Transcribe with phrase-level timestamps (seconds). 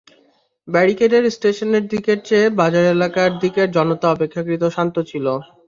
[0.67, 5.25] ব্যারিকেডের স্টেশনের দিকের চেয়ে বাজার এলাকার দিকের জনতা অপেক্ষাকৃত শান্ত ছিল।